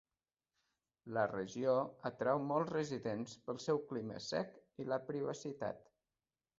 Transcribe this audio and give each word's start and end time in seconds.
La 1.17 1.25
regió 1.31 1.75
atrau 2.11 2.43
molts 2.53 2.73
residents 2.79 3.39
pel 3.45 3.63
seu 3.69 3.85
clima 3.93 4.21
sec 4.33 4.61
i 4.85 4.93
la 4.93 5.03
privacitat. 5.15 5.91